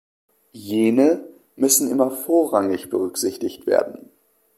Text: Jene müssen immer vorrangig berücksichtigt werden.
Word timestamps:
Jene 0.53 1.25
müssen 1.55 1.87
immer 1.91 2.09
vorrangig 2.09 2.89
berücksichtigt 2.89 3.67
werden. 3.67 4.09